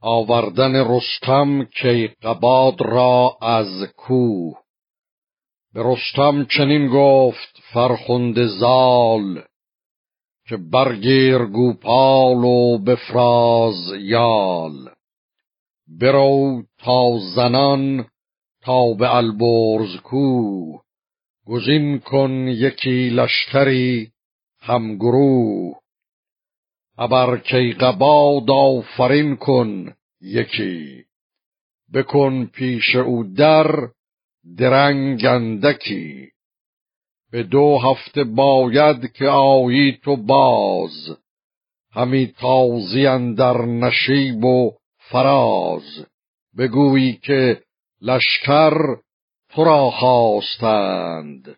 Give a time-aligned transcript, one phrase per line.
[0.00, 4.58] آوردن رستم کیقباد را از کوه.
[5.74, 9.42] به رستم چنین گفت فرخنده زال
[10.48, 14.90] که برگیر گوپال و بفراز یال.
[16.00, 18.06] برو تا زنان
[18.62, 20.82] تا به البرز کوه.
[21.46, 24.10] گزین کن یکی لشکری
[24.60, 25.76] همگروه
[26.98, 31.04] ابر کیقباد آفرین کن یکی.
[31.94, 33.88] بکن پیش او در
[34.58, 36.28] درنگ اندکی.
[37.32, 41.18] به دو هفته باید که آیی تو باز
[41.92, 46.06] همی تازی در نشیب و فراز.
[46.58, 47.62] بگویی که
[48.02, 48.96] لشکر
[49.50, 51.56] تو را خواستند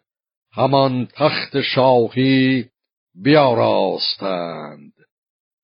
[0.53, 2.65] همان تخت شاهی
[3.15, 4.98] بیاراستند.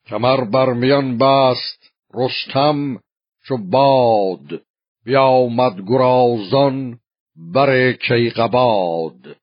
[0.06, 3.00] کمر بر میان بست رستم
[3.44, 4.62] چو باد.
[5.04, 6.98] بیامد گرازان
[7.36, 9.36] بر کیقباد.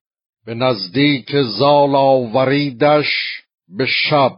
[0.45, 4.38] به نزدیک زال آوریدش به شب.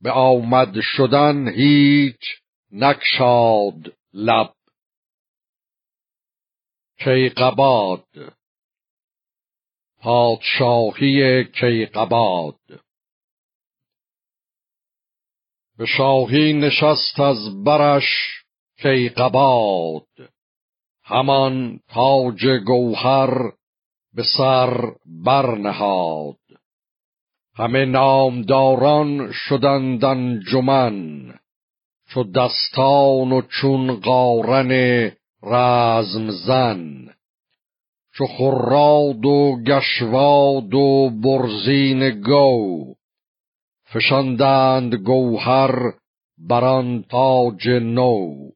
[0.00, 2.20] به آمد شدن هیچ
[2.72, 4.52] نکشاد لب.
[6.98, 8.04] کیقباد.
[10.00, 12.85] پادشاهی کیقباد.
[15.78, 18.04] به شاهی نشست از برش
[18.82, 20.06] کیقباد
[21.04, 23.52] همان تاج گوهر
[24.14, 24.92] به سر
[25.24, 26.36] برنهاد.
[27.54, 31.34] همه نامداران شدند انجمن
[32.08, 34.72] چو دستان و چون قارن
[35.42, 37.08] رزم زن.
[38.14, 42.94] چو خراد و گشواد و برزین گو
[43.96, 45.92] فشاندند گوهر
[46.38, 48.50] بران تاج نو.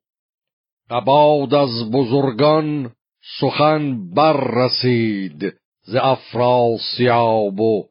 [0.90, 2.92] قباد از بزرگان
[3.40, 7.88] سخن بر رسید ز افراسیاب و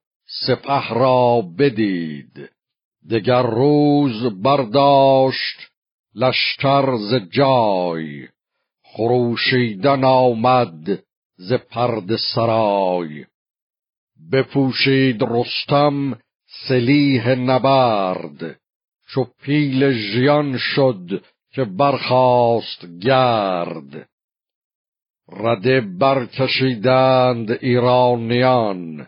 [0.47, 2.49] سپه را بدید.
[3.11, 5.57] دگر روز برداشت
[6.15, 8.27] لشکر ز جای
[8.83, 11.03] خروشیدن آمد
[11.37, 13.25] ز پرد سرای.
[14.31, 16.19] بپوشید رستم
[16.67, 18.59] سلیح نبرد
[19.07, 24.09] چو پیل ژیان شد که برخاست گرد.
[25.31, 29.07] رده برکشیدند ایرانیان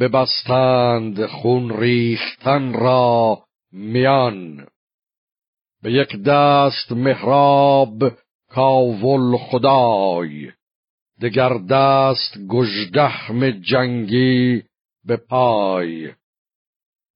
[0.00, 4.66] ببستند خون ریختن را میان.
[5.82, 8.12] به یک دست مهراب
[8.50, 10.52] کاول خدای
[11.22, 14.62] دگر دست گژدهم جنگی
[15.04, 16.12] به پای.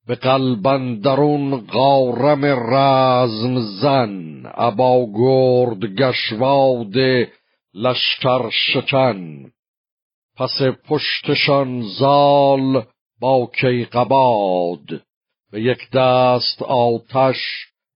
[0.07, 6.93] به قلبندرون غارم رزم زن ابا گرد گشواد
[7.73, 9.51] لشکر شکن.
[10.37, 12.83] پس پشتشان زال
[13.19, 15.01] با کیقباد
[15.51, 17.37] به یک دست آتش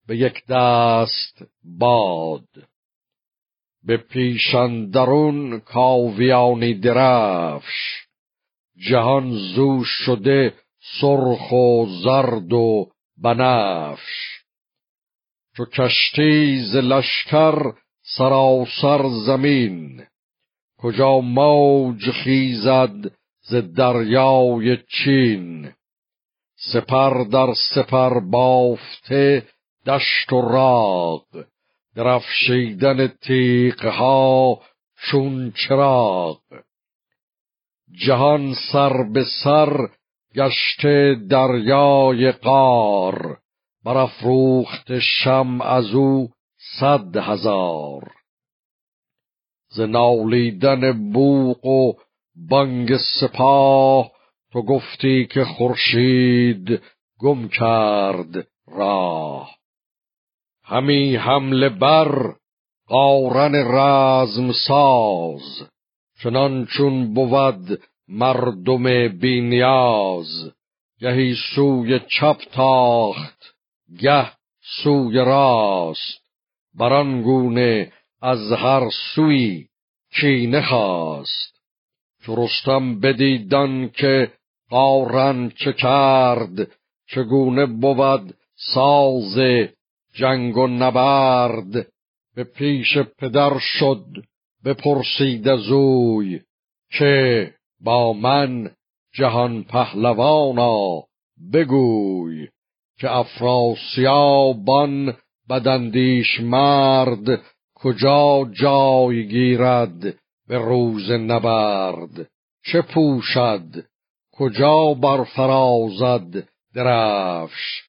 [0.08, 1.44] به یک دست
[1.80, 2.48] باد.
[3.84, 8.08] به پیشندرون کاویانی درفش
[8.90, 10.54] جهان زو شده
[11.02, 12.88] سرخ و زرد و
[13.18, 14.38] بنفش.
[15.58, 17.74] چو کشتی ز لشکر
[18.18, 20.04] سراسر زمین
[20.78, 23.12] کجا موج خیزد
[23.42, 25.74] ز دریای چین.
[26.74, 29.48] سپر در سپر بافته
[29.86, 31.46] دشت و راغ
[31.96, 34.62] درفشیدن تیغها
[34.96, 36.40] چون چراغ.
[38.06, 39.90] جهان سر به سر
[40.36, 43.38] گشته دریای قار
[43.86, 46.30] برافروخت شم از او
[46.80, 48.12] صد هزار.
[49.70, 51.94] ز نالیدن بوق و
[52.50, 54.12] بانگ سپاه
[54.52, 56.82] تو گفتی که خورشید
[57.20, 59.58] گم کرد راه.
[60.64, 62.36] همی حمله بر
[62.88, 65.70] قارن رزم ساز
[66.24, 70.54] چنان چون بود مردم بینیاز
[71.00, 73.56] گهی سوی چپ تاخت
[74.00, 74.32] گه
[74.84, 76.22] سوی راست.
[76.76, 79.68] بران گونه از هر سوی
[80.14, 81.54] کینه خواست.
[82.24, 84.32] چو رستم بدیدن که
[84.70, 86.72] قارن چه کرد
[87.08, 88.34] چگونه بود
[88.74, 89.40] ساز
[90.14, 91.88] جنگ و نبرد.
[92.36, 94.06] به پیش پدر شد
[94.66, 96.42] بپرسید از اوی
[96.92, 98.72] که با من
[99.14, 101.04] جهان پهلوانا
[101.54, 102.48] بگوی
[103.00, 105.18] که افراسیابان
[105.50, 107.42] بدندیش مرد
[107.76, 110.02] کجا جای گیرد
[110.48, 112.30] به روز نبرد؟
[112.66, 113.86] چه پوشد؟
[114.32, 117.88] کجا برفرازد درفش؟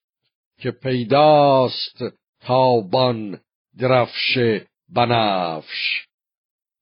[0.59, 2.03] که پیداست
[2.41, 3.39] تابان
[3.79, 4.37] درفش
[4.89, 6.05] بنفش.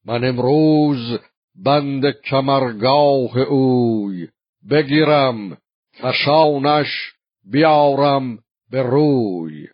[0.05, 1.19] من امروز
[1.57, 4.27] بند کمرگاه اوی
[4.69, 5.57] بگیرم
[5.99, 7.13] کشانش
[7.51, 8.39] بیارم
[8.71, 9.67] به روی.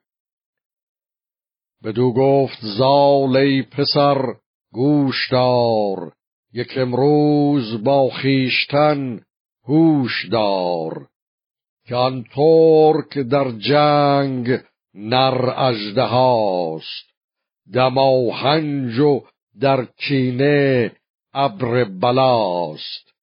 [1.84, 4.36] بدو گفت زال ای پسر
[4.74, 6.14] گوش دار
[6.54, 9.22] یک امروز با خیشتن
[9.68, 11.08] هوش دار.
[11.86, 14.60] که آن ترک در جنگ
[14.94, 17.14] نر اجده هاست
[17.74, 19.22] دماهنج و
[19.60, 20.92] در کینه
[21.34, 23.14] ابر بلاست.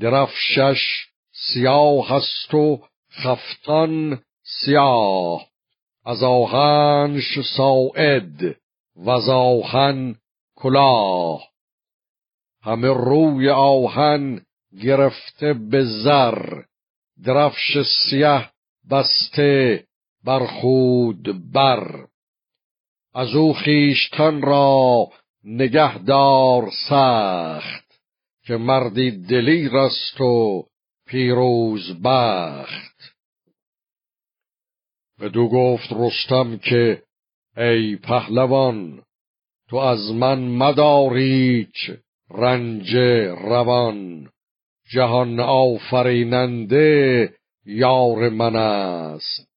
[0.00, 2.80] درفشش سیاه است و
[3.12, 4.22] خفتان
[4.64, 5.46] سیاه.
[6.04, 8.56] از آهنش ساعد
[8.96, 10.14] و از آهن
[10.56, 11.48] کلاه.
[12.62, 14.40] همه روی آهن
[14.82, 16.62] گرفته به زر.
[17.24, 17.78] درفش
[18.10, 18.50] سیه
[18.90, 19.84] بسته
[20.24, 22.06] بر خود بر.
[23.14, 25.08] از او خیشتن را
[25.44, 28.00] نگهدار سخت
[28.46, 30.64] که مردی دلیر است و
[31.06, 33.14] پیروز بخت.
[35.20, 37.02] بدو گفت رستم که
[37.56, 39.02] ای پهلوان
[39.68, 41.90] تو از من مداریچ
[42.30, 42.96] رنج
[43.40, 44.30] روان.
[44.90, 47.34] جهان آفریننده
[47.66, 49.48] یار من است.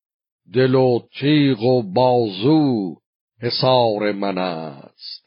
[0.53, 2.95] دل و تیغ و بازو
[3.41, 5.20] حصار من است.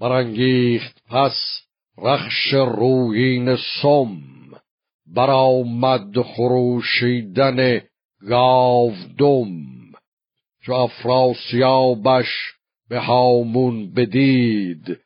[0.00, 1.36] برانگیخت پس
[1.98, 4.16] رخش رویین سم
[5.06, 7.80] برآمد خروشیدن
[8.28, 9.50] گاودم
[10.62, 12.26] چو افراسیابش
[12.88, 14.98] به هامون بدید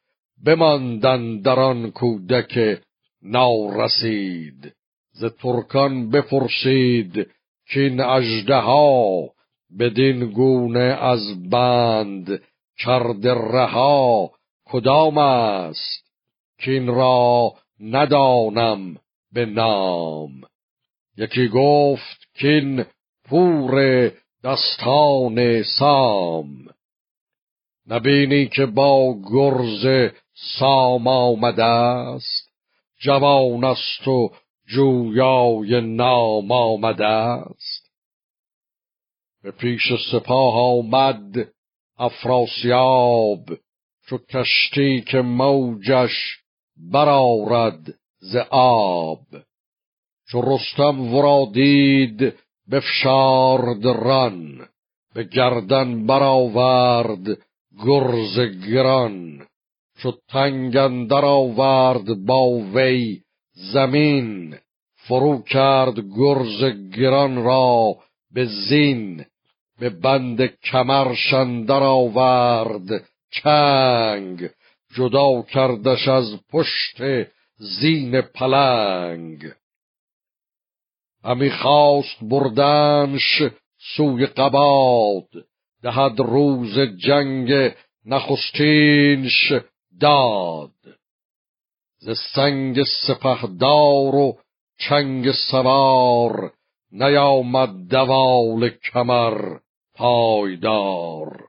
[0.45, 2.81] بماندن در آن کودک
[3.23, 4.73] نارسید
[5.13, 7.27] ز ترکان بپرسید
[7.73, 9.31] کین اژدها
[9.79, 12.43] بدین گونه از بند
[12.79, 14.31] کرده رها
[14.65, 16.05] کدام است
[16.59, 18.97] کین را ندانم
[19.33, 20.31] به نام؟
[21.17, 22.85] یکی گفت کین
[23.25, 24.11] پور
[24.45, 26.67] دستان سام.
[27.87, 30.13] نبینی که با گرز
[30.59, 32.51] سام آمده است؟
[33.01, 34.31] جوان است و
[34.67, 37.91] جویای نام آمده است.
[39.43, 39.83] به پیش
[40.13, 41.49] سپاه آمد
[41.99, 43.45] افراسیاب
[44.07, 46.37] چو کشتی که موجش
[46.93, 49.27] برارد ز آب.
[50.29, 52.35] چو رستم ورا دید
[52.71, 54.69] بفشارد ران
[55.15, 57.39] به گردن برآورد
[57.85, 59.47] گرز گران.
[59.99, 63.21] چو تنگ اندر آورد با وی
[63.73, 64.57] زمین
[64.95, 66.65] فرو کرد گرز
[66.97, 67.97] گران را
[68.31, 69.25] به زین.
[69.81, 73.05] به بند کمرش اندر آورد
[73.43, 74.51] چنگ
[74.97, 77.03] جدا کردش از پشت
[77.57, 79.53] زین پلنگ.
[81.25, 83.43] همی خواست بردنش
[83.97, 85.29] سوی قباد
[85.83, 89.53] دهد روز جنگ نخستینش
[90.01, 90.71] داد.
[91.99, 94.39] ز سنگ سپهدار و
[94.79, 96.53] چنگ سوار
[96.93, 99.59] نیامد دوال کمر
[99.95, 101.49] پایدار.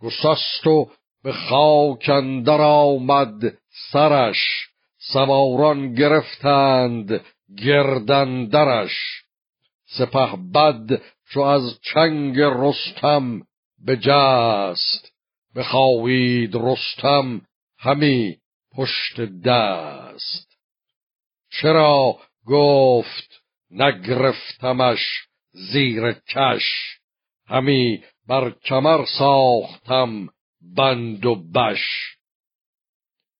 [0.00, 0.90] گسست و
[1.22, 3.58] به خاک اندر آمد
[3.92, 7.24] سرش سواران گرفتند
[7.64, 9.24] گردندرش
[9.86, 13.42] سپه بد چو از چنگ رستم
[13.86, 15.12] بجست
[15.56, 17.40] بخواهید رستم
[17.78, 18.36] همی
[18.74, 20.56] پشت دست.
[21.50, 25.00] چرا گفت نگرفتمش
[25.52, 26.97] زیر کش؟
[27.48, 30.28] همی بر کمر ساختم
[30.76, 32.17] بند و بش.